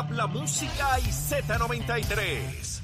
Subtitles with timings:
[0.00, 2.80] música y Z93.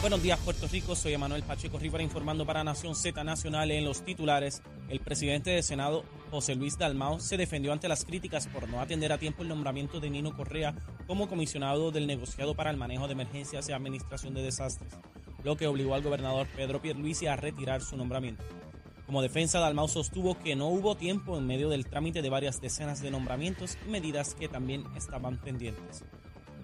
[0.00, 0.94] Buenos días, Puerto Rico.
[0.94, 4.62] Soy Emanuel Pacheco Rivera informando para Nación Z Nacional en los titulares.
[4.88, 9.12] El presidente del Senado, José Luis Dalmao, se defendió ante las críticas por no atender
[9.12, 10.76] a tiempo el nombramiento de Nino Correa
[11.08, 14.92] como comisionado del negociado para el manejo de emergencias y administración de desastres,
[15.42, 18.44] lo que obligó al gobernador Pedro Pierluisi a retirar su nombramiento.
[19.06, 23.00] Como defensa, Dalmau sostuvo que no hubo tiempo en medio del trámite de varias decenas
[23.00, 26.04] de nombramientos y medidas que también estaban pendientes.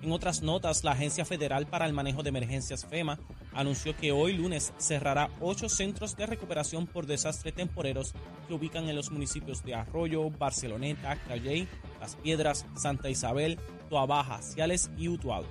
[0.02, 3.20] En otras notas, la Agencia Federal para el Manejo de Emergencias FEMA
[3.52, 8.12] anunció que hoy lunes cerrará ocho centros de recuperación por desastre temporeros
[8.48, 11.68] que ubican en los municipios de Arroyo, Barceloneta, Calley,
[12.00, 15.46] Las Piedras, Santa Isabel, Toabaja, Ciales y Utuado.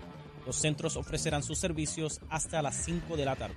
[0.45, 3.55] Los centros ofrecerán sus servicios hasta las 5 de la tarde.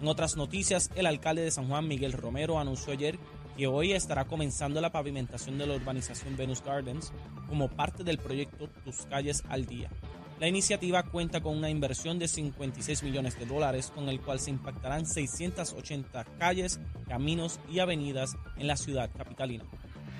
[0.00, 3.18] En otras noticias, el alcalde de San Juan, Miguel Romero, anunció ayer
[3.56, 7.12] que hoy estará comenzando la pavimentación de la urbanización Venus Gardens
[7.48, 9.90] como parte del proyecto Tus calles al día.
[10.38, 14.50] La iniciativa cuenta con una inversión de 56 millones de dólares, con el cual se
[14.50, 16.78] impactarán 680 calles,
[17.08, 19.64] caminos y avenidas en la ciudad capitalina.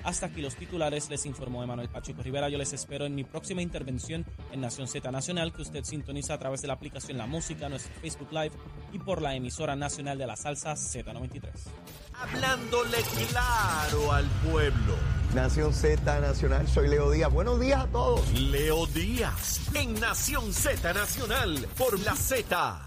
[0.03, 2.49] Hasta aquí los titulares, les informó Emanuel Pacheco Rivera.
[2.49, 6.37] Yo les espero en mi próxima intervención en Nación Z Nacional, que usted sintoniza a
[6.39, 8.51] través de la aplicación La Música, nuestro Facebook Live
[8.91, 11.49] y por la emisora nacional de la salsa Z93.
[12.13, 12.97] Hablándole
[13.29, 14.95] claro al pueblo.
[15.33, 17.31] Nación Z Nacional, soy Leo Díaz.
[17.31, 18.31] Buenos días a todos.
[18.33, 22.85] Leo Díaz en Nación Z Nacional por la Z.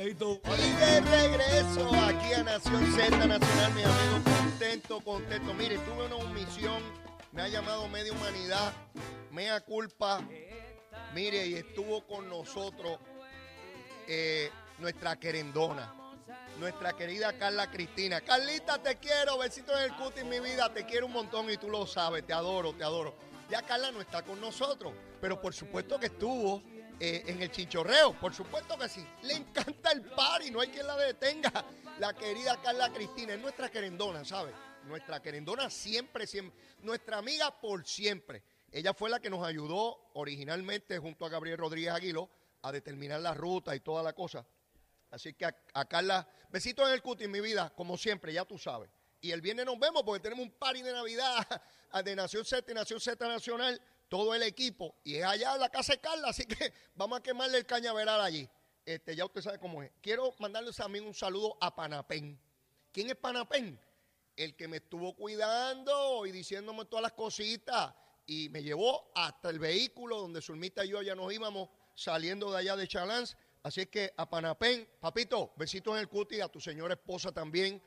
[0.00, 4.07] Y de regreso aquí a Nación Z Nacional, mi amigo,
[5.58, 6.82] Mire, tuve una misión,
[7.32, 8.72] me ha llamado Media Humanidad,
[9.32, 10.20] mea culpa.
[11.12, 12.98] Mire, y estuvo con nosotros
[14.06, 15.92] eh, nuestra querendona,
[16.58, 18.20] nuestra querida Carla Cristina.
[18.20, 21.68] Carlita, te quiero, besito en el cutis, mi vida, te quiero un montón y tú
[21.68, 23.14] lo sabes, te adoro, te adoro.
[23.50, 26.62] Ya Carla no está con nosotros, pero por supuesto que estuvo
[27.00, 29.04] eh, en el chinchorreo, por supuesto que sí.
[29.22, 31.64] Le encanta el party, no hay quien la detenga.
[31.98, 34.54] La querida Carla Cristina es nuestra querendona, ¿sabes?
[34.88, 36.58] Nuestra querendona siempre, siempre.
[36.80, 38.42] Nuestra amiga por siempre.
[38.72, 42.30] Ella fue la que nos ayudó originalmente junto a Gabriel Rodríguez Aguilo
[42.62, 44.46] a determinar la ruta y toda la cosa.
[45.10, 48.90] Así que a, Carla, besitos en el cutis, mi vida, como siempre, ya tú sabes.
[49.20, 51.46] Y el viernes nos vemos porque tenemos un party de Navidad
[52.04, 55.68] de Nación Z y Nación Z Nacional todo el equipo y es allá en la
[55.68, 58.48] casa de Carla, así que vamos a quemarle el cañaveral allí.
[58.84, 59.90] Este, ya usted sabe cómo es.
[60.00, 62.40] Quiero mandarles también un saludo a Panapén.
[62.90, 63.78] ¿Quién es Panapén?
[64.38, 67.92] El que me estuvo cuidando y diciéndome todas las cositas
[68.26, 72.58] y me llevó hasta el vehículo donde Zulmita y yo ya nos íbamos saliendo de
[72.58, 73.36] allá de Chalans.
[73.62, 77.82] Así es que a Panapén, papito, besitos en el cuti, a tu señora esposa también.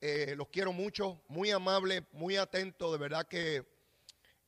[0.00, 3.66] Eh, los quiero mucho, muy amable, muy atento, de verdad que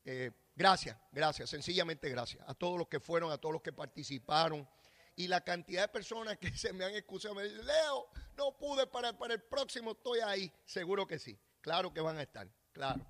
[0.05, 4.69] eh, Gracias, gracias, sencillamente gracias a todos los que fueron, a todos los que participaron
[5.15, 8.89] y la cantidad de personas que se me han excusado, me dicen, Leo, no pude
[8.89, 10.53] para, para el próximo, estoy ahí.
[10.65, 13.05] Seguro que sí, claro que van a estar, claro.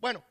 [0.00, 0.24] Bueno,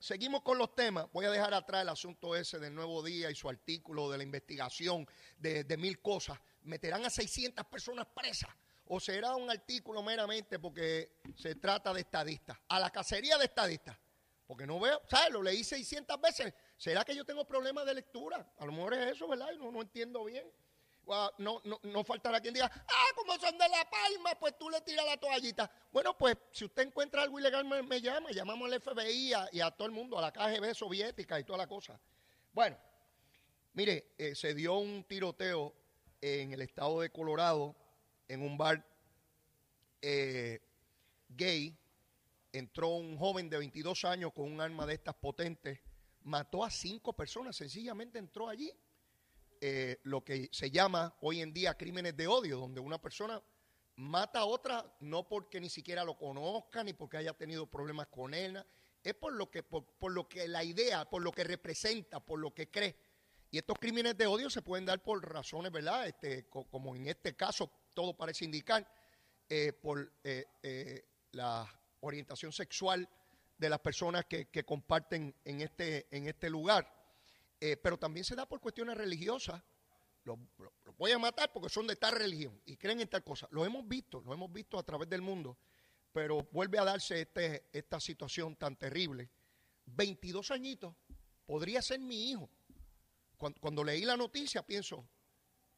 [0.00, 1.06] seguimos con los temas.
[1.12, 4.24] Voy a dejar atrás el asunto ese del nuevo día y su artículo de la
[4.24, 5.06] investigación
[5.38, 6.36] de, mil cosas.
[6.62, 8.50] Meterán a 600 personas presas.
[8.86, 12.58] O será un artículo meramente porque se trata de estadistas.
[12.66, 13.96] A la cacería de estadistas.
[14.48, 15.30] Porque no veo, ¿sabes?
[15.30, 16.52] Lo leí 600 veces.
[16.76, 18.52] ¿Será que yo tengo problemas de lectura?
[18.58, 19.52] A lo mejor es eso, ¿verdad?
[19.54, 20.50] No entiendo bien.
[21.06, 24.80] No, no, no faltará quien diga, ah, como son de La Palma, pues tú le
[24.82, 25.70] tiras la toallita.
[25.90, 28.30] Bueno, pues si usted encuentra algo ilegal, me, llama.
[28.30, 31.66] Llamamos al FBI y a todo el mundo, a la KGB soviética y toda la
[31.66, 32.00] cosa.
[32.52, 32.76] Bueno,
[33.72, 35.74] mire, eh, se dio un tiroteo
[36.20, 37.74] en el estado de Colorado,
[38.28, 38.86] en un bar
[40.02, 40.60] eh,
[41.28, 41.76] gay
[42.52, 45.80] entró un joven de 22 años con un arma de estas potentes,
[46.22, 48.72] mató a cinco personas, sencillamente entró allí.
[49.60, 53.42] Eh, lo que se llama hoy en día crímenes de odio, donde una persona
[53.96, 58.32] mata a otra no porque ni siquiera lo conozca, ni porque haya tenido problemas con
[58.32, 58.64] él,
[59.02, 62.54] es por lo que, por, lo que la idea, por lo que representa, por lo
[62.54, 62.96] que cree.
[63.50, 66.06] Y estos crímenes de odio se pueden dar por razones, ¿verdad?
[66.06, 68.90] Este, como en este caso todo parece indicar,
[69.48, 71.68] eh, por eh, la
[72.00, 73.08] orientación sexual
[73.58, 76.99] de las personas que, comparten en este, en este lugar.
[77.60, 79.62] Eh, pero también se da por cuestiones religiosas.
[80.24, 80.38] Los,
[80.96, 83.46] voy a matar porque son de tal religión y creen en tal cosa.
[83.50, 85.58] Lo hemos visto, lo hemos visto a través del mundo,
[86.12, 89.30] pero vuelve a darse este, esta situación tan terrible.
[89.86, 90.94] 22 añitos,
[91.44, 92.48] podría ser mi hijo.
[93.36, 95.06] Cuando, cuando leí la noticia pienso,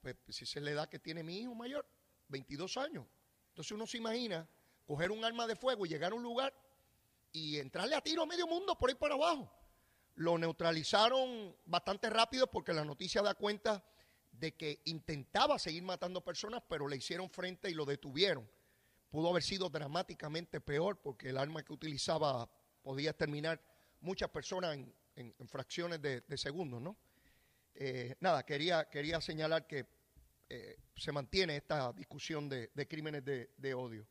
[0.01, 1.87] pues si se le da que tiene mi hijo mayor,
[2.29, 3.07] 22 años.
[3.49, 4.49] Entonces uno se imagina
[4.87, 6.55] coger un arma de fuego y llegar a un lugar
[7.33, 9.51] y entrarle a tiro a medio mundo por ahí para abajo.
[10.15, 13.85] Lo neutralizaron bastante rápido porque la noticia da cuenta
[14.31, 18.49] de que intentaba seguir matando personas, pero le hicieron frente y lo detuvieron.
[19.11, 22.49] Pudo haber sido dramáticamente peor porque el arma que utilizaba
[22.83, 23.63] podía terminar
[24.01, 24.79] muchas personas
[25.15, 26.97] en, fracciones de, segundos, ¿no?
[27.75, 29.87] Eh, nada, quería, quería señalar que
[30.49, 34.07] eh, se mantiene esta discusión de, crímenes de, odio.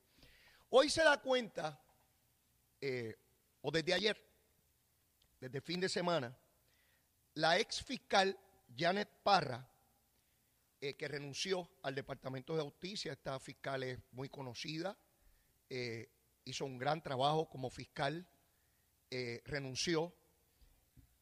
[0.69, 1.80] Hoy se da cuenta,
[2.80, 3.15] eh,
[3.62, 4.31] o desde ayer,
[5.41, 6.38] desde fin de semana,
[7.33, 8.39] la ex fiscal
[8.77, 9.69] Janet Parra,
[10.79, 14.97] eh, que renunció al Departamento de Justicia, esta fiscal es muy conocida,
[16.43, 18.27] hizo un gran trabajo como fiscal,
[19.45, 20.13] renunció,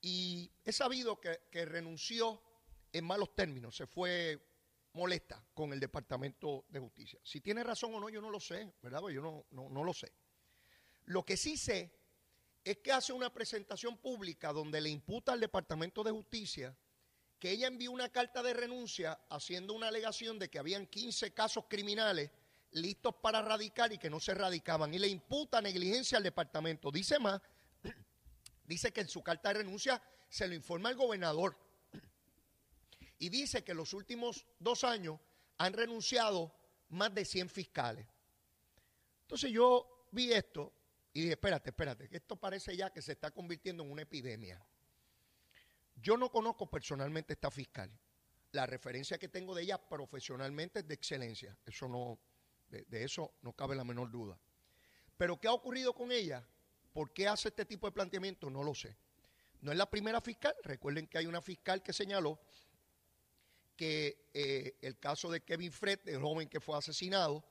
[0.02, 2.42] y he sabido que, renunció
[2.92, 4.40] en malos términos, se fue
[4.94, 7.20] molesta con el Departamento de Justicia.
[7.24, 9.02] Si tiene razón o no, yo no lo sé, ¿verdad?
[9.10, 10.12] Yo no, no, lo sé.
[11.06, 11.99] Lo que sí sé
[12.64, 16.76] es que hace una presentación pública donde le imputa al Departamento de Justicia
[17.40, 21.66] que ella envió una carta de renuncia haciendo una alegación de que habían 15 casos
[21.70, 22.30] criminales
[22.72, 24.94] listos para radicar y que no se radicaban.
[24.94, 26.92] Y le imputa negligencia al departamento.
[26.92, 27.42] Dice más,
[28.66, 31.58] dice que en su carta de renuncia se lo informa el gobernador
[33.18, 35.20] y dice que en los últimos dos años
[35.58, 36.54] han renunciado
[36.90, 38.08] más de 100 fiscales.
[39.22, 40.74] Entonces yo vi esto
[41.14, 44.64] y dije, espérate, espérate, que esto parece ya que se está convirtiendo en una epidemia.
[45.96, 47.92] Yo no conozco personalmente esta fiscal.
[48.52, 51.58] La referencia que tengo de ella profesionalmente es de excelencia.
[51.66, 52.20] Eso no,
[52.70, 54.40] de, de eso no cabe la menor duda.
[55.18, 56.46] Pero ¿qué ha ocurrido con ella?
[56.94, 58.50] ¿Por qué hace este tipo de planteamiento?
[58.50, 58.96] No lo sé.
[59.62, 60.56] No es la primera fiscal.
[60.64, 62.40] Recuerden que hay una fiscal que señaló
[63.76, 67.46] que eh, el caso de Kevin Fred, el joven que fue asesinado,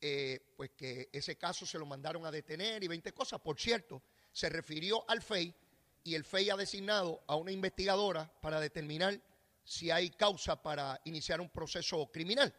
[0.00, 3.40] eh, pues que ese caso se lo mandaron a detener y 20 cosas.
[3.40, 4.02] Por cierto,
[4.32, 5.54] se refirió al FEI
[6.02, 9.20] y el FEI ha designado a una investigadora para determinar
[9.64, 12.54] si hay causa para iniciar un proceso criminal.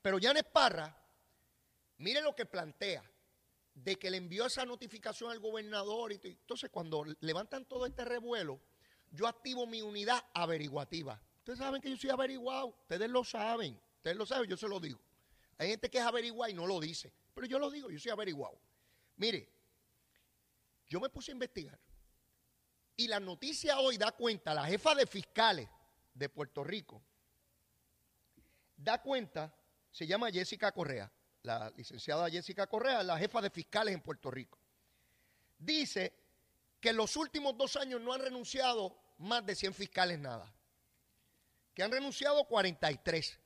[0.00, 0.96] Pero Janet Parra,
[1.98, 3.02] mire lo que plantea,
[3.74, 6.12] de que le envió esa notificación al gobernador.
[6.12, 8.60] Y entonces, cuando levantan todo este revuelo,
[9.10, 11.20] yo activo mi unidad averiguativa.
[11.38, 14.78] Ustedes saben que yo soy averiguado, ustedes lo saben, ustedes lo saben, yo se lo
[14.78, 15.00] digo.
[15.60, 18.10] Hay gente que es averiguada y no lo dice, pero yo lo digo, yo soy
[18.10, 18.58] averiguado.
[19.16, 19.46] Mire,
[20.88, 21.78] yo me puse a investigar
[22.96, 25.68] y la noticia hoy da cuenta, la jefa de fiscales
[26.14, 27.02] de Puerto Rico,
[28.74, 29.54] da cuenta,
[29.90, 31.12] se llama Jessica Correa,
[31.42, 34.58] la licenciada Jessica Correa, la jefa de fiscales en Puerto Rico.
[35.58, 36.14] Dice
[36.80, 40.50] que en los últimos dos años no han renunciado más de 100 fiscales nada
[41.74, 43.39] que han renunciado 43.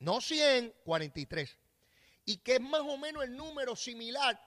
[0.00, 1.56] No 100, 43.
[2.26, 4.40] Y que es más o menos el número similar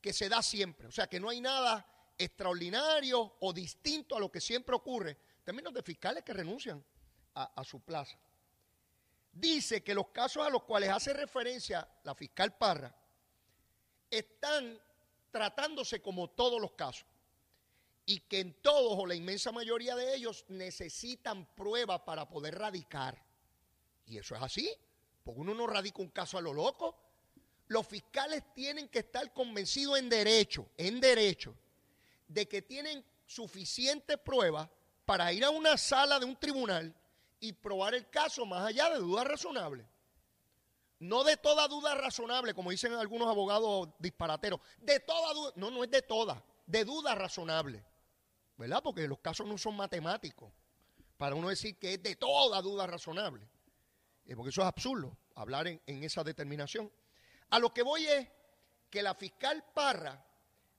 [0.00, 0.88] que se da siempre.
[0.88, 5.44] O sea, que no hay nada extraordinario o distinto a lo que siempre ocurre en
[5.44, 6.82] términos de fiscales que renuncian
[7.34, 8.18] a, a su plaza.
[9.32, 12.94] Dice que los casos a los cuales hace referencia la fiscal Parra
[14.10, 14.80] están
[15.30, 17.06] tratándose como todos los casos
[18.06, 23.20] y que en todos o la inmensa mayoría de ellos necesitan prueba para poder radicar.
[24.06, 24.72] Y eso es así,
[25.26, 26.96] porque uno no radica un caso a lo loco.
[27.66, 31.52] Los fiscales tienen que estar convencidos en derecho, en derecho,
[32.28, 34.70] de que tienen suficiente prueba
[35.04, 36.94] para ir a una sala de un tribunal
[37.40, 39.84] y probar el caso más allá de dudas razonables.
[41.00, 44.60] No de toda duda razonable, como dicen algunos abogados disparateros.
[44.80, 47.84] De toda duda, no, no es de toda, de duda razonable.
[48.56, 48.80] ¿verdad?
[48.80, 50.52] Porque los casos no son matemáticos.
[51.16, 53.48] Para uno decir que es de toda duda razonable.
[54.26, 56.90] Eh, porque eso es absurdo, hablar en, esa determinación.
[57.50, 58.28] A lo que voy es
[58.90, 60.24] que la fiscal Parra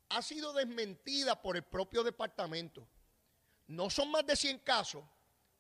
[0.09, 2.87] ha sido desmentida por el propio departamento.
[3.67, 5.03] No son más de 100 casos,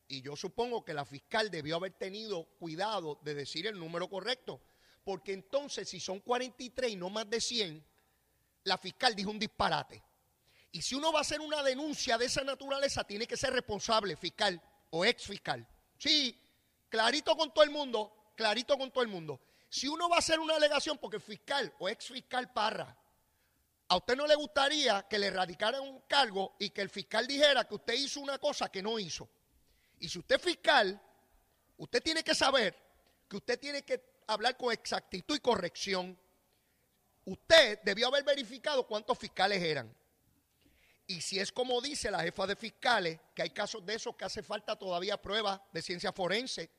[0.07, 4.61] y yo supongo que la fiscal debió haber tenido cuidado de decir el número correcto,
[5.03, 7.85] porque entonces si son 43 y no más de 100,
[8.63, 10.03] la fiscal dijo un disparate.
[10.71, 14.17] Y si uno va a hacer una denuncia de esa naturaleza, tiene que ser responsable,
[14.17, 15.65] fiscal o ex fiscal.
[15.97, 16.37] Sí,
[16.89, 19.41] clarito con todo el mundo, clarito con todo el mundo.
[19.69, 22.97] Si uno va a hacer una alegación porque fiscal o ex fiscal Parra,
[23.89, 27.65] a usted no le gustaría que le radicaran un cargo y que el fiscal dijera
[27.65, 29.29] que usted hizo una cosa que no hizo.
[29.99, 31.01] Y si usted es fiscal,
[31.77, 32.75] usted tiene que saber
[33.27, 36.17] que usted tiene que hablar con exactitud y corrección.
[37.25, 39.93] Usted debió haber verificado cuántos fiscales eran.
[41.07, 44.25] Y si es como dice la jefa de fiscales, que hay casos de esos que
[44.25, 46.69] hace falta todavía pruebas de ciencia forense,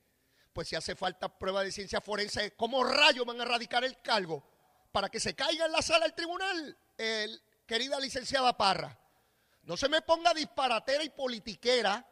[0.52, 4.44] pues si hace falta prueba de ciencia forense, ¿cómo rayos van a radicar el cargo
[4.92, 8.99] para que se caiga en la sala del tribunal, el, querida licenciada Parra?
[9.62, 12.06] No se me ponga disparatera y politiquera.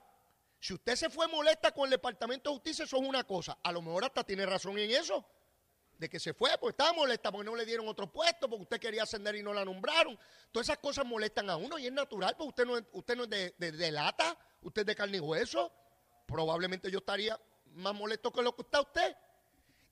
[0.58, 3.58] Si usted se fue molesta con el Departamento de Justicia, eso es una cosa.
[3.62, 5.22] A lo mejor hasta tiene razón en eso.
[5.98, 8.80] De que se fue, pues estaba molesta porque no le dieron otro puesto, porque usted
[8.80, 10.18] quería ascender y no la nombraron.
[10.52, 13.78] Todas esas cosas molestan a uno y es natural, porque usted no, usted no es
[13.78, 15.72] de lata, usted es de carne y hueso.
[16.26, 17.40] Probablemente yo estaría
[17.76, 19.16] más molesto que lo que está usted.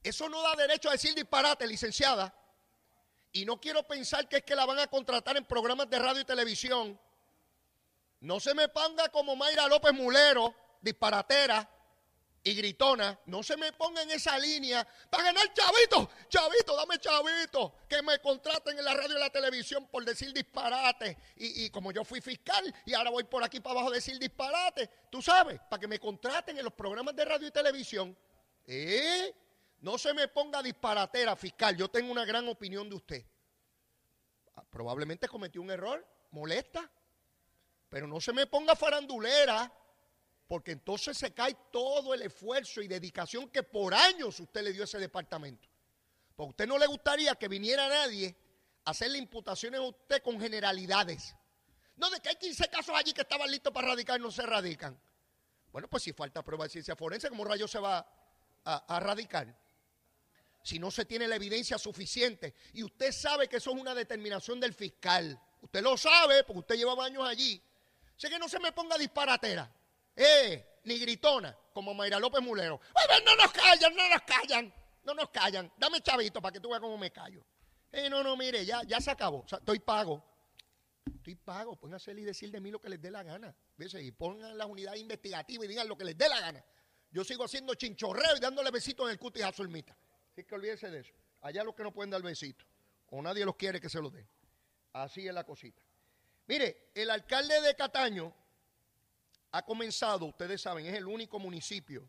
[0.03, 2.35] Eso no da derecho a decir disparate, licenciada.
[3.33, 6.21] Y no quiero pensar que es que la van a contratar en programas de radio
[6.21, 7.01] y televisión.
[8.21, 11.74] No se me ponga como Mayra López Mulero, disparatera
[12.47, 13.19] y gritona.
[13.25, 16.11] No se me ponga en esa línea para ganar chavito.
[16.29, 17.75] Chavito, dame chavito.
[17.89, 21.17] Que me contraten en la radio y la televisión por decir disparate.
[21.37, 24.91] Y, como yo fui fiscal y ahora voy por aquí para abajo a decir disparate.
[25.11, 28.17] Tú sabes, para que me contraten en los programas de radio y televisión.
[28.67, 29.35] ¿Eh?
[29.81, 31.75] No se me ponga disparatera, fiscal.
[31.77, 33.25] Yo tengo una gran opinión de usted.
[34.55, 36.91] Ah, Probablemente cometió un error, molesta.
[37.89, 39.73] Pero no se me ponga farandulera,
[40.47, 44.83] porque entonces se cae todo el esfuerzo y dedicación que por años usted le dio
[44.83, 45.69] a ese departamento.
[46.37, 48.37] Porque a usted no le gustaría que viniera nadie
[48.85, 51.35] a hacerle imputaciones a usted con generalidades.
[51.97, 54.43] No, de que hay 15 casos allí que estaban listos para radicar y no se
[54.43, 54.99] radican.
[55.73, 58.07] Bueno, pues si falta prueba de ciencia forense, ¿cómo rayo se va
[58.65, 59.57] a, a radicar?
[60.63, 62.55] Si no se tiene la evidencia suficiente.
[62.75, 65.41] Y usted sabe que eso es una determinación del fiscal.
[65.63, 67.63] Usted lo sabe porque usted llevaba años allí.
[68.17, 69.71] Así que no se me ponga disparatera.
[70.17, 72.81] Eh, ni gritona, como Mayra López Mulero.
[72.95, 75.73] Ay, no nos callan, no nos callan, no nos callan.
[75.77, 77.45] Dame chavito para que tú veas cómo me callo.
[77.91, 79.45] Eh, no, no, mire, ya, ya se acabó.
[79.51, 80.23] Estoy pago.
[81.17, 81.79] Estoy pago.
[81.95, 83.55] Hacer y decir de mí lo que les dé la gana.
[83.79, 86.65] Y pongan las unidades investigativas y digan lo que les dé la gana.
[87.11, 89.97] Yo sigo haciendo chinchorreo y dándole besitos en el cutis a Zulmita.
[90.33, 91.15] Así que olvídense de eso.
[91.43, 92.67] Allá los que no pueden dar besitos.
[93.11, 94.29] O nadie los quiere que se los den.
[94.93, 95.81] Así es la cosita.
[96.47, 98.35] Mire, el alcalde de Cataño
[99.55, 102.09] ha comenzado, ustedes saben, es el único municipio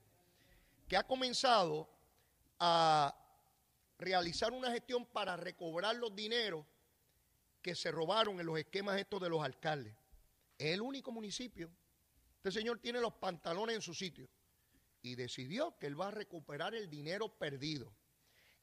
[0.88, 1.88] que ha comenzado
[2.58, 3.16] a
[4.00, 6.66] realizar una gestión para recobrar los dineros
[7.62, 9.96] que se robaron en los esquemas estos de los alcaldes.
[10.58, 11.70] Es el único municipio.
[12.38, 14.28] Este señor tiene los pantalones en su sitio
[15.04, 17.94] y decidió que él va a recuperar el dinero perdido.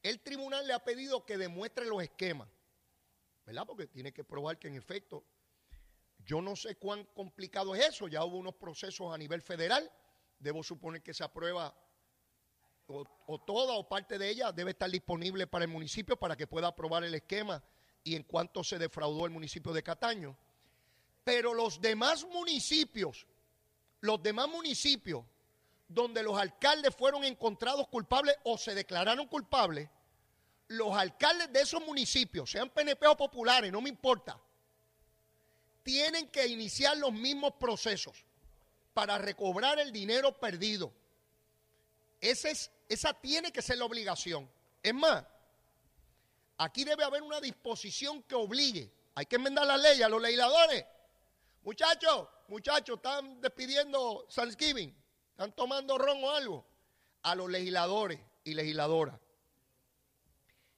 [0.03, 2.49] El tribunal le ha pedido que demuestre los esquemas,
[3.47, 3.65] ¿verdad?
[3.65, 5.25] Porque tiene que probar que en efecto
[6.25, 9.91] yo no sé cuán complicado es eso, ya hubo unos procesos a nivel federal,
[10.39, 11.75] debo suponer que se aprueba
[12.87, 16.47] o, o toda o parte de ella debe estar disponible para el municipio para que
[16.47, 17.63] pueda aprobar el esquema
[18.05, 20.37] y en cuanto se defraudó el municipio de Cataño.
[21.25, 23.27] Pero los demás municipios,
[24.01, 25.25] los demás municipios
[25.89, 29.89] donde los alcaldes fueron encontrados culpables o se declararon culpables,
[30.69, 34.41] los alcaldes de esos municipios, sean PNP o populares, no me importa,
[35.83, 38.25] tienen que iniciar los mismos procesos
[38.95, 40.93] para recobrar el dinero perdido.
[42.21, 44.49] Esa, es, esa tiene que ser la obligación.
[44.83, 45.25] Es más,
[46.59, 48.93] aquí debe haber una disposición que obligue.
[49.15, 50.85] Hay que enmendar la ley a los legisladores.
[51.63, 54.95] Muchachos, muchachos, están despidiendo Thanksgiving,
[55.31, 56.67] están tomando ron o algo.
[57.25, 59.15] A los legisladores y legisladoras.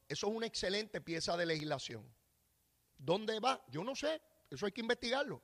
[0.08, 2.04] Eso es una excelente pieza de legislación.
[2.98, 3.64] ¿Dónde va?
[3.68, 4.20] Yo no sé.
[4.50, 5.42] Eso hay que investigarlo.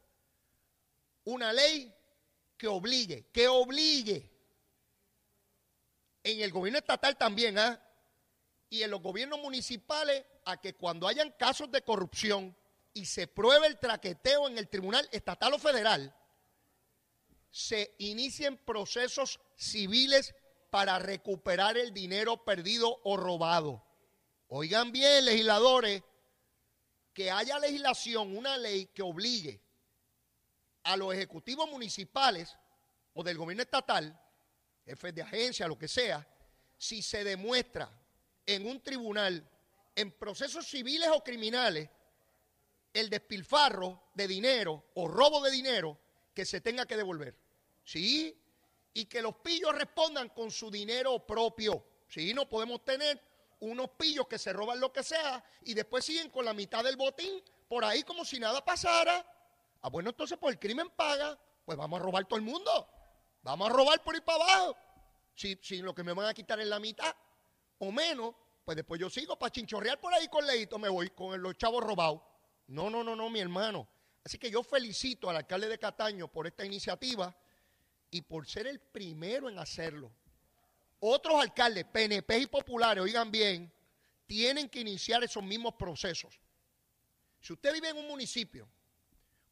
[1.25, 1.93] Una ley
[2.57, 4.31] que obligue, que obligue.
[6.23, 7.83] En el gobierno estatal también, ¿ah?
[8.69, 12.57] Y en los gobiernos municipales a que cuando hayan casos de corrupción
[12.93, 16.15] y se pruebe el traqueteo en el tribunal estatal o federal,
[17.51, 20.35] se inicien procesos civiles
[20.71, 23.85] para recuperar el dinero perdido o robado.
[24.49, 26.03] Oigan bien, legisladores,
[27.13, 29.61] que haya legislación, una ley que obligue
[30.85, 32.57] a los ejecutivos municipales
[33.15, 34.19] o del gobierno estatal,
[34.85, 36.27] jefes de agencia, lo que sea,
[36.77, 37.91] si se demuestra
[38.47, 39.47] en un tribunal,
[39.95, 41.89] en procesos civiles o criminales,
[42.93, 45.99] el despilfarro de dinero o robo de dinero
[46.35, 47.37] que se tenga que devolver.
[47.85, 48.37] ¿Sí?
[48.93, 51.85] Y que los pillos respondan con su dinero propio.
[52.09, 52.35] ¿Sí?
[52.35, 53.21] No podemos tener
[53.61, 56.97] unos pillos que se roban lo que sea y después siguen con la mitad del
[56.97, 59.25] botín por ahí como si nada pasara.
[59.83, 62.89] Ah, bueno, entonces por el crimen paga, pues vamos a robar todo el mundo.
[63.43, 64.77] Vamos a robar por ahí para abajo.
[65.35, 67.15] Si, si lo que me van a quitar es la mitad
[67.79, 71.41] o menos, pues después yo sigo para chinchorrear por ahí con leito, me voy con
[71.41, 72.21] los chavos robados.
[72.67, 73.89] No, no, no, no, mi hermano.
[74.25, 77.35] Así que yo felicito al alcalde de Cataño por esta iniciativa
[78.11, 80.13] y por ser el primero en hacerlo.
[81.01, 83.73] Otros alcaldes, PNP y populares, oigan bien,
[84.27, 86.39] tienen que iniciar esos mismos procesos.
[87.41, 88.69] Si usted vive en un municipio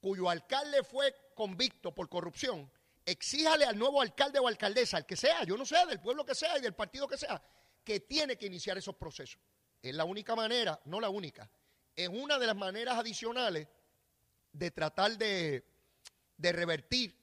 [0.00, 2.70] cuyo alcalde fue convicto por corrupción,
[3.04, 6.34] exíjale al nuevo alcalde o alcaldesa, al que sea, yo no sé, del pueblo que
[6.34, 7.42] sea y del partido que sea,
[7.82, 9.40] que tiene que iniciar esos procesos.
[9.80, 11.50] Es la única manera, no la única,
[11.96, 13.66] es una de las maneras adicionales
[14.52, 15.64] de tratar de,
[16.36, 17.16] de revertir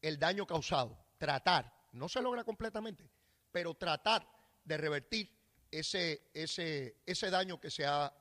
[0.00, 0.96] el daño causado.
[1.18, 3.08] Tratar, no se logra completamente,
[3.56, 4.28] pero tratar
[4.62, 5.30] de revertir
[5.70, 8.12] ese, ese, ese daño que se ha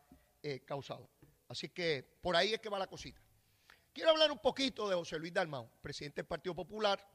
[0.41, 1.09] eh, causado.
[1.49, 3.19] Así que por ahí es que va la cosita.
[3.91, 7.05] Quiero hablar un poquito de José Luis Dalmau, presidente del Partido Popular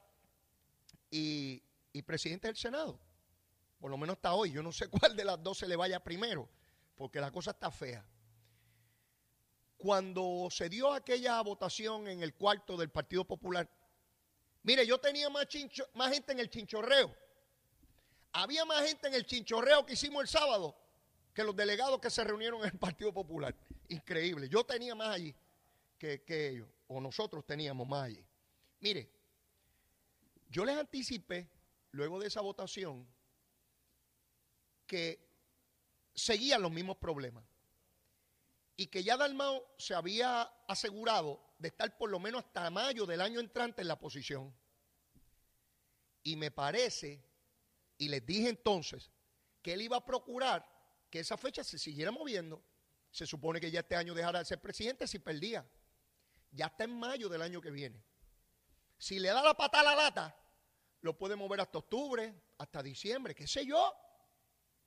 [1.11, 1.63] y,
[1.95, 3.01] y presidente del Senado.
[3.79, 4.53] Por lo menos hasta hoy.
[4.53, 6.47] Yo no sé cuál de las dos se le vaya primero,
[6.97, 8.05] porque la cosa está fea.
[9.79, 13.67] Cuando se dio aquella votación en el cuarto del Partido Popular,
[14.63, 17.30] mire, yo tenía más, chincho, más gente en el chinchorreo.
[18.33, 20.77] Había más gente en el chinchorreo que hicimos el sábado
[21.35, 23.55] que los delegados que se reunieron en el Partido Popular.
[23.89, 24.49] Increíble.
[24.49, 25.35] Yo tenía más allí
[25.99, 28.25] que, ellos, o nosotros teníamos más allí.
[28.81, 29.11] Mire,
[30.49, 31.49] yo les anticipé,
[31.93, 33.07] luego de esa votación,
[34.87, 35.29] que
[36.15, 37.45] seguían los mismos problemas
[38.77, 43.21] y que ya Dalmao se había asegurado de estar por lo menos hasta mayo del
[43.21, 44.53] año entrante en la posición.
[46.23, 47.23] Y me parece,
[48.01, 49.11] y les dije entonces,
[49.61, 50.67] que él iba a procurar
[51.11, 52.65] que esa fecha se siguiera moviendo.
[53.11, 55.71] Se supone que ya este año dejara de ser presidente si perdía.
[56.51, 58.03] Ya está en mayo del año que viene.
[58.97, 60.35] Si le da la pata a la lata,
[61.03, 63.95] lo puede mover hasta octubre, hasta diciembre, qué sé yo,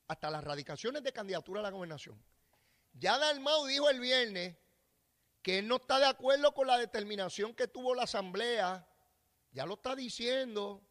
[0.08, 2.20] hasta las radicaciones de candidatura a la gobernación.
[2.94, 4.58] Ya Dalmau dijo el viernes
[5.44, 8.88] que él no está de acuerdo con la determinación que tuvo la Asamblea.
[9.52, 10.82] Ya lo está diciendo.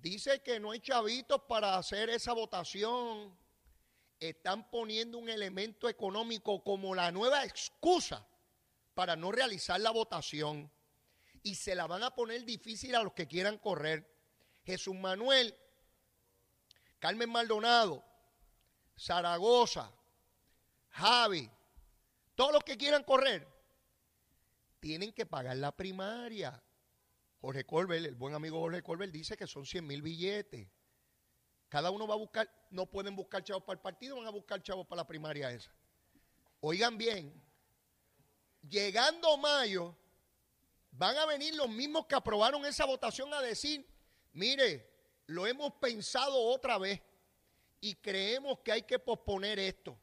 [0.00, 3.36] Dice que no hay chavitos para hacer esa votación.
[4.18, 8.26] Están poniendo un elemento económico como la nueva excusa
[8.94, 10.70] para no realizar la votación.
[11.42, 14.10] Y se la van a poner difícil a los que quieran correr.
[14.64, 15.54] Jesús Manuel,
[16.98, 18.04] Carmen Maldonado,
[18.98, 19.90] Zaragoza,
[20.90, 21.50] Javi,
[22.34, 23.46] todos los que quieran correr,
[24.80, 26.62] tienen que pagar la primaria.
[27.40, 30.68] Jorge Colbert, el buen amigo Jorge Colbert, dice que son 100 mil billetes.
[31.68, 34.62] Cada uno va a buscar, no pueden buscar chavos para el partido, van a buscar
[34.62, 35.72] chavos para la primaria esa.
[36.60, 37.32] Oigan bien,
[38.68, 39.96] llegando mayo,
[40.90, 43.86] van a venir los mismos que aprobaron esa votación a decir,
[44.32, 44.90] mire,
[45.26, 47.00] lo hemos pensado otra vez
[47.80, 49.98] y creemos que hay que posponer esto.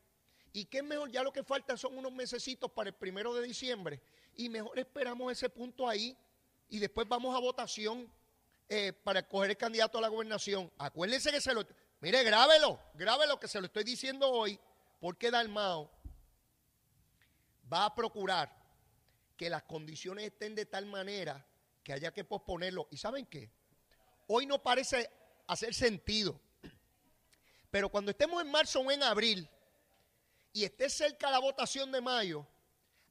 [0.53, 4.01] Y qué mejor, ya lo que falta son unos mesecitos para el primero de diciembre.
[4.33, 6.17] Y mejor esperamos ese punto ahí
[6.69, 8.11] y después vamos a votación
[8.69, 10.71] eh, para escoger el candidato a la gobernación.
[10.77, 11.65] Acuérdense que se lo...
[12.01, 14.59] Mire, grábelo, grábelo que se lo estoy diciendo hoy,
[14.99, 15.89] porque Dalmao
[17.71, 18.55] va a procurar
[19.35, 21.45] que las condiciones estén de tal manera
[21.83, 22.87] que haya que posponerlo.
[22.91, 23.49] ¿Y saben qué?
[24.27, 25.09] Hoy no parece
[25.47, 26.39] hacer sentido,
[27.71, 29.49] pero cuando estemos en marzo o en abril,
[30.53, 32.45] y esté cerca la votación de mayo,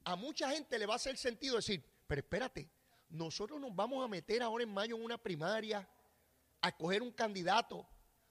[0.05, 2.69] a mucha gente le va a hacer sentido decir, pero espérate,
[3.09, 5.89] nosotros nos vamos a meter ahora en mayo en una primaria
[6.61, 7.87] a escoger un candidato.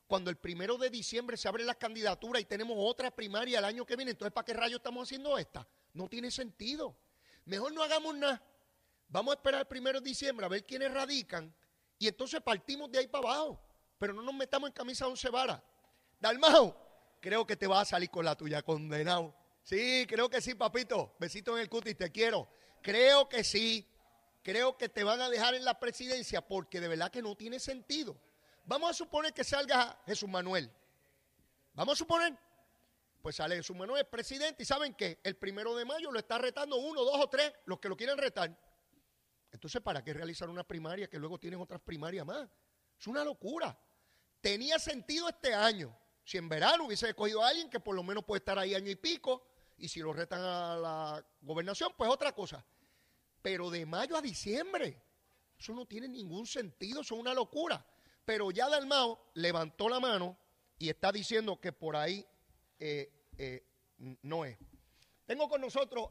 [0.08, 3.86] Cuando el primero de diciembre se abre la candidatura y tenemos otra primaria el año
[3.86, 5.68] que viene, entonces ¿para qué rayos estamos haciendo esta?
[5.94, 6.96] No tiene sentido.
[7.46, 8.44] Mejor no hagamos nada.
[9.08, 11.54] Vamos a esperar el primero de diciembre a ver quiénes radican
[11.98, 13.62] y entonces partimos de ahí para abajo.
[13.98, 15.62] Pero no nos metamos en camisa once varas.
[16.20, 16.76] Dalmao,
[17.22, 19.34] creo que te vas a salir con la tuya, condenado.
[19.64, 21.16] Sí, creo que sí, papito.
[21.20, 22.48] Besito en el cutis, te quiero.
[22.82, 23.88] Creo que sí.
[24.46, 27.60] Creo que te van a dejar en la presidencia porque de verdad que no tiene
[27.60, 28.16] sentido.
[28.66, 30.72] Vamos a suponer que salga Jesús Manuel.
[31.74, 32.38] Vamos a suponer.
[33.24, 35.20] Pues sale Jesús Manuel, presidente, y ¿saben qué?
[35.24, 38.20] El primero de mayo lo está retando uno, dos o tres, los que lo quieren
[38.20, 38.56] retar.
[39.52, 42.48] Entonces, ¿para qué realizar una primaria que luego tienen otras primarias más?
[43.00, 43.76] Es una locura.
[44.42, 45.98] Tenía sentido este año.
[46.24, 48.92] Si en verano hubiese escogido a alguien que por lo menos puede estar ahí año
[48.92, 49.44] y pico,
[49.76, 52.64] y si lo retan a la gobernación, pues otra cosa.
[53.46, 55.00] Pero de mayo a diciembre,
[55.56, 57.86] eso no tiene ningún sentido, eso es una locura.
[58.26, 60.36] Pero ya Dalmao levantó la mano
[60.80, 62.26] y está diciendo que por ahí
[62.80, 63.64] eh, eh,
[64.24, 64.58] no es.
[65.28, 66.10] Tengo con nosotros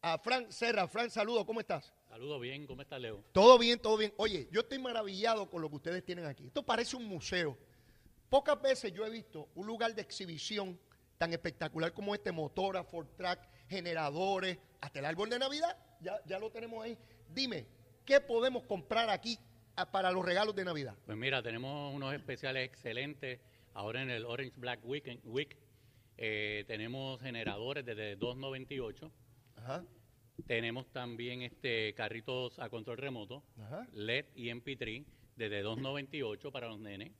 [0.00, 0.88] a Fran Serra.
[0.88, 1.92] Fran, saludo, ¿cómo estás?
[2.08, 3.24] Saludo bien, ¿cómo estás, Leo?
[3.32, 4.14] Todo bien, todo bien.
[4.16, 6.46] Oye, yo estoy maravillado con lo que ustedes tienen aquí.
[6.46, 7.58] Esto parece un museo.
[8.30, 10.80] Pocas veces yo he visto un lugar de exhibición
[11.18, 16.38] tan espectacular como este, motora, Ford Track, generadores, hasta el árbol de Navidad, ya, ya
[16.38, 16.96] lo tenemos ahí.
[17.32, 17.66] Dime,
[18.04, 19.38] ¿qué podemos comprar aquí
[19.76, 20.94] ah, para los regalos de Navidad?
[21.06, 23.40] Pues mira, tenemos unos especiales excelentes
[23.74, 25.56] Ahora en el Orange Black Weekend, Week
[26.16, 29.10] eh, tenemos generadores desde 298.
[29.56, 29.84] Ajá.
[30.46, 33.86] Tenemos también este carritos a control remoto, Ajá.
[33.92, 35.04] LED y MP3
[35.36, 37.12] desde 298 para los nenes.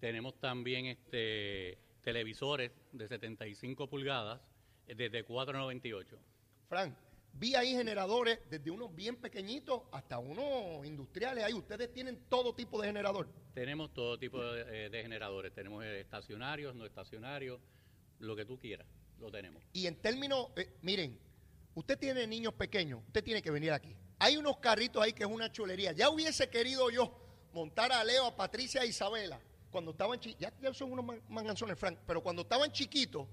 [0.00, 4.40] Tenemos también este televisores de 75 pulgadas
[4.86, 6.18] eh, desde 498.
[6.68, 6.94] Frank,
[7.32, 11.44] vi ahí generadores desde unos bien pequeñitos hasta unos industriales.
[11.44, 13.28] Ahí ustedes tienen todo tipo de generador.
[13.54, 15.52] Tenemos todo tipo de, eh, de generadores.
[15.54, 17.60] Tenemos estacionarios, no estacionarios,
[18.18, 18.86] lo que tú quieras,
[19.18, 19.62] lo tenemos.
[19.72, 21.18] Y en términos, eh, miren,
[21.74, 23.96] usted tiene niños pequeños, usted tiene que venir aquí.
[24.18, 25.92] Hay unos carritos ahí que es una chulería.
[25.92, 27.16] Ya hubiese querido yo
[27.54, 29.40] montar a Leo, a Patricia e Isabela
[29.70, 30.40] cuando estaban chiquitos.
[30.42, 33.26] Ya, ya son unos man- manganzones, Frank, pero cuando estaban chiquitos,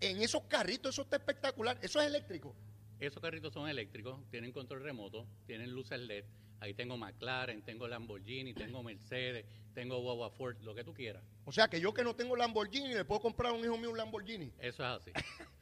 [0.00, 1.76] en esos carritos, eso está espectacular.
[1.82, 2.54] Eso es eléctrico.
[3.00, 6.24] Esos carritos son eléctricos, tienen control remoto, tienen luces LED.
[6.60, 11.24] Ahí tengo McLaren, tengo Lamborghini, tengo Mercedes, tengo Wawa Ford, lo que tú quieras.
[11.46, 13.90] O sea que yo que no tengo Lamborghini, le puedo comprar a un hijo mío
[13.90, 14.52] un Lamborghini.
[14.58, 15.12] Eso es así.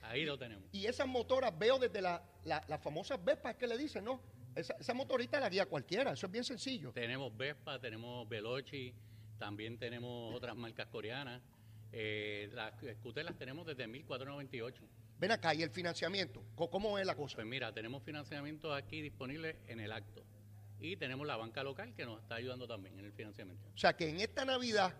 [0.02, 0.64] Ahí lo tenemos.
[0.72, 4.20] Y esas motoras veo desde la- la- las famosas Vespas que le dicen, ¿no?
[4.56, 6.90] Esa, esa motorita la guía cualquiera, eso es bien sencillo.
[6.90, 8.92] Tenemos Vespa, tenemos Veloci,
[9.38, 11.40] también tenemos otras marcas coreanas.
[11.92, 14.82] Eh, las scooters las tenemos desde 1498.
[15.18, 17.36] Ven acá, y el financiamiento, ¿cómo- ¿cómo es la cosa?
[17.36, 20.24] Pues mira, tenemos financiamiento aquí disponible en el acto.
[20.80, 23.66] Y tenemos la banca local que nos está ayudando también en el financiamiento.
[23.74, 24.94] O sea que en esta Navidad,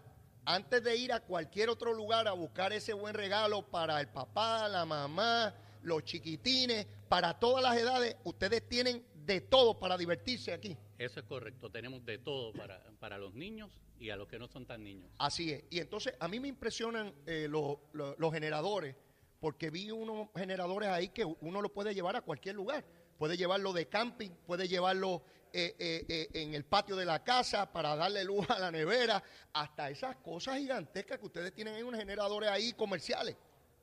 [0.44, 4.66] antes de ir a cualquier otro lugar a buscar ese buen regalo para el papá,
[4.68, 10.76] la mamá, los chiquitines, para todas las edades, ustedes tienen de todo para divertirse aquí.
[10.98, 11.70] Eso es correcto.
[11.70, 15.08] Tenemos de todo para, para los niños y a los que no son tan niños.
[15.18, 15.62] Así es.
[15.70, 18.96] Y entonces a mí me impresionan eh, lo- lo- los generadores,
[19.40, 22.84] porque vi unos generadores ahí que uno lo puede llevar a cualquier lugar.
[23.18, 25.22] Puede llevarlo de camping, puede llevarlo
[25.52, 29.22] eh, eh, eh, en el patio de la casa para darle luz a la nevera,
[29.52, 33.36] hasta esas cosas gigantescas que ustedes tienen en unos generadores ahí comerciales.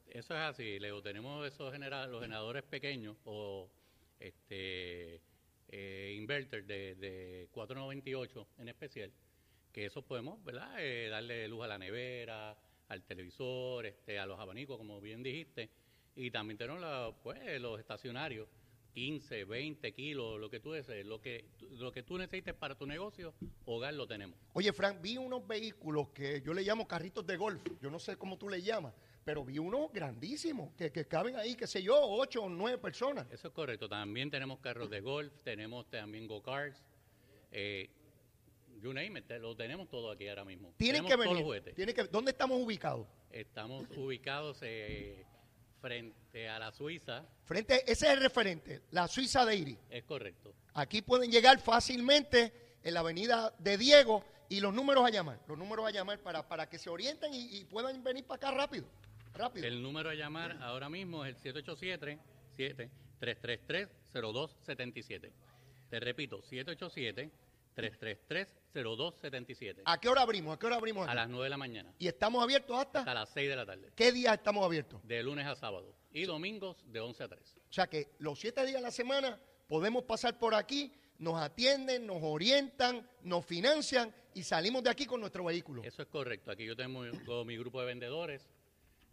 [0.08, 1.02] Eso es así, Leo.
[1.02, 3.70] Tenemos esos genera- los generadores pequeños o
[4.20, 5.22] este
[6.14, 9.12] inverter de, de 498 en especial,
[9.74, 10.72] que esos podemos, ¿verdad?
[11.10, 12.56] Darle luz a la nevera,
[12.88, 15.70] al televisor, este, a los abanicos, como bien dijiste,
[16.16, 18.48] y también tenemos la- pues, los estacionarios,
[18.94, 22.86] 15, 20 kilos, lo que tú desees, lo que, lo que tú necesites para tu
[22.86, 23.34] negocio,
[23.66, 24.40] hogar lo tenemos.
[24.54, 28.16] Oye, Frank, vi unos vehículos que yo le llamo carritos de golf, yo no sé
[28.16, 28.94] cómo tú le llamas,
[29.26, 33.28] pero vi unos grandísimos que, que caben ahí, qué sé yo, ocho o nueve personas.
[33.32, 33.90] Eso es correcto.
[33.90, 36.82] También tenemos carros de golf, tenemos también go-karts.
[37.52, 37.90] Eh,
[38.86, 40.74] you name it, lo tenemos todo aquí ahora mismo.
[40.78, 41.46] Tienen tenemos que todos los venir.
[41.46, 41.76] juguetes.
[41.76, 43.08] Tienen que, ¿Dónde estamos ubicados?
[43.32, 45.26] Estamos ubicados eh,
[45.82, 47.26] frente a la Suiza.
[47.44, 49.78] Frente, ese es el referente, la Suiza de Iris.
[49.90, 50.54] Es correcto.
[50.76, 55.58] Aquí pueden llegar fácilmente en la avenida de Diego y los números a llamar, los
[55.58, 58.86] números a llamar para, para que se orienten y, y puedan venir para acá rápido,
[59.34, 59.66] rápido.
[59.66, 61.54] El número a llamar ahora mismo es el
[63.20, 65.32] 787-333-0277.
[65.90, 66.42] Te repito,
[67.76, 69.82] 787-333-0277.
[69.86, 70.56] ¿A qué hora abrimos?
[70.56, 71.08] ¿A qué hora abrimos?
[71.08, 71.16] A aquí?
[71.18, 73.92] las 9 de la mañana, Y estamos abiertos hasta, hasta las 6 de la tarde.
[73.96, 75.06] ¿qué días estamos abiertos?
[75.08, 75.94] De lunes a sábado.
[76.12, 77.58] Y domingos de 11 a 3.
[77.70, 82.06] O sea que los siete días de la semana podemos pasar por aquí, nos atienden,
[82.08, 85.84] nos orientan, nos financian y salimos de aquí con nuestro vehículo.
[85.84, 86.52] Eso es correcto.
[86.52, 88.50] Aquí yo tengo mi- mi grupo de vendedores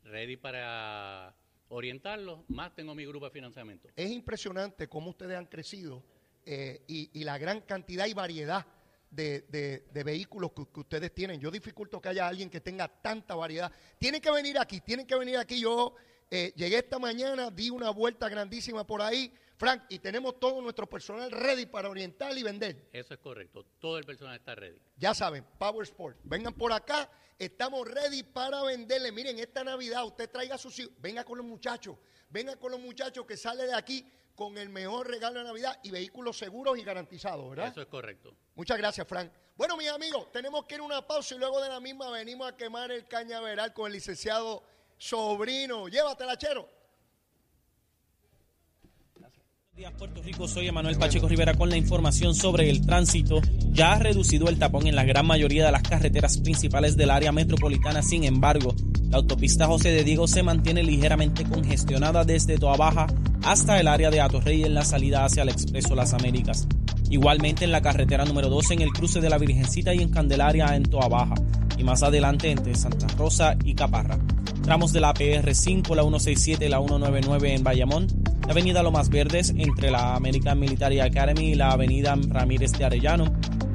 [0.04, 1.34] ready para
[1.68, 3.88] orientarlos, más tengo mi grupo de financiamiento.
[3.96, 6.02] Es impresionante cómo ustedes han crecido
[6.44, 8.66] eh, y, y la gran cantidad y variedad
[9.10, 9.42] de,
[9.92, 11.38] de- vehículos que, que ustedes tienen.
[11.40, 13.70] Yo dificulto que haya alguien que tenga tanta variedad.
[13.98, 15.60] Tienen que venir aquí, tienen que venir aquí.
[15.60, 15.94] Yo
[16.30, 20.90] eh, llegué esta mañana, di una vuelta grandísima por ahí, Frank, y tenemos todo nuestro
[20.90, 22.88] personal ready para orientar y vender.
[22.92, 23.64] Eso es correcto.
[23.78, 24.76] Todo el personal está ready.
[24.96, 26.18] Ya saben, Power Sport.
[26.24, 29.12] Vengan por acá, estamos ready para venderle.
[29.12, 31.96] Miren, esta Navidad usted traiga a sus hijos, venga con los muchachos,
[32.28, 35.92] venga con los muchachos que sale de aquí con el mejor regalo de Navidad y
[35.92, 37.68] vehículos seguros y garantizados, ¿verdad?
[37.68, 38.34] Eso es correcto.
[38.56, 39.30] Muchas gracias, Frank.
[39.54, 42.48] Bueno, mis amigos, tenemos que ir a una pausa y luego de la misma venimos
[42.48, 44.64] a quemar el cañaveral con el licenciado
[44.98, 45.86] Sobrino.
[45.86, 46.82] Llévatela, chero.
[49.71, 50.46] Buenos días, Puerto Rico.
[50.46, 53.40] Soy Emanuel Pacheco Rivera con la información sobre el tránsito.
[53.72, 57.32] Ya ha reducido el tapón en la gran mayoría de las carreteras principales del área
[57.32, 58.00] metropolitana.
[58.00, 58.76] Sin embargo,
[59.10, 63.08] la autopista José de Diego se mantiene ligeramente congestionada desde Toa Baja
[63.42, 66.68] hasta el área de Atorrey en la salida hacia el Expreso Las Américas.
[67.10, 70.76] Igualmente en la carretera número 12 en el cruce de la Virgencita y en Candelaria
[70.76, 71.34] en Toa Baja.
[71.76, 74.16] Y más adelante entre Santa Rosa y Caparra.
[74.62, 78.06] Tramos de la PR5, la 167 y la 199 en Bayamón.
[78.46, 83.24] La avenida Lomas Verdes entre la American Military Academy y la avenida Ramírez de Arellano.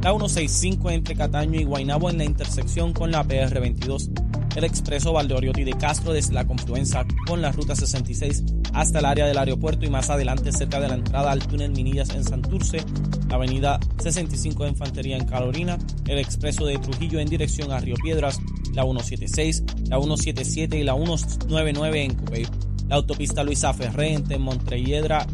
[0.01, 4.09] La 165 entre Cataño y Guaynabo en la intersección con la PR22.
[4.55, 9.25] el expreso Valdoriotti de Castro desde la confluencia con la ruta 66 hasta el área
[9.25, 12.83] del aeropuerto y más adelante cerca de la entrada al túnel Minillas en Santurce,
[13.27, 15.77] la avenida 65 de Infantería en Carolina,
[16.07, 18.39] el expreso de Trujillo en dirección a Río Piedras,
[18.73, 22.47] la 176, la 177 y la 199 en Cupey,
[22.89, 25.27] la autopista Luisa entre Montrelledra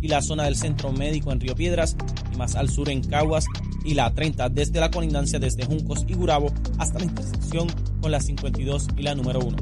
[0.00, 1.96] y la zona del Centro Médico en Río Piedras
[2.32, 3.46] y más al sur en Caguas
[3.84, 7.68] y la 30 desde la colindancia desde Juncos y Gurabo hasta la intersección
[8.00, 9.56] con la 52 y la número 1.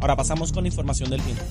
[0.00, 1.42] Ahora pasamos con información del tiempo.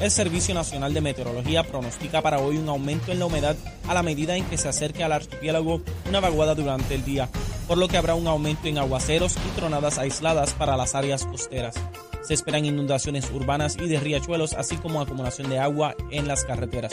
[0.00, 3.56] El Servicio Nacional de Meteorología pronostica para hoy un aumento en la humedad
[3.86, 7.28] a la medida en que se acerque al archipiélago una vaguada durante el día,
[7.68, 11.76] por lo que habrá un aumento en aguaceros y tronadas aisladas para las áreas costeras.
[12.22, 16.92] Se esperan inundaciones urbanas y de riachuelos, así como acumulación de agua en las carreteras.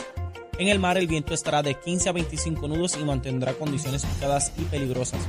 [0.58, 4.52] En el mar el viento estará de 15 a 25 nudos y mantendrá condiciones picadas
[4.58, 5.22] y peligrosas.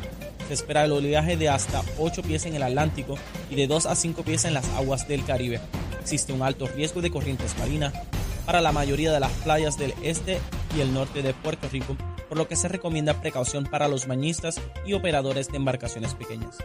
[0.49, 3.15] Se espera el oleaje de hasta 8 pies en el Atlántico
[3.51, 5.61] y de 2 a 5 pies en las aguas del Caribe.
[6.01, 7.93] Existe un alto riesgo de corrientes marinas
[8.47, 10.41] para la mayoría de las playas del este
[10.77, 11.97] y el norte de Puerto Rico,
[12.29, 16.59] por lo que se recomienda precaución para los bañistas y operadores de embarcaciones pequeñas.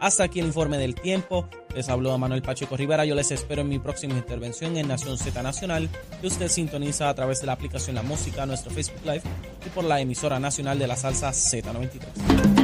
[0.00, 1.46] Hasta aquí el informe del tiempo.
[1.74, 3.04] Les habló Manuel Pacheco Rivera.
[3.04, 5.88] Yo les espero en mi próxima intervención en Nación Z Nacional,
[6.20, 9.22] que usted sintoniza a través de la aplicación La Música, nuestro Facebook Live
[9.64, 12.59] y por la emisora nacional de la salsa Z93.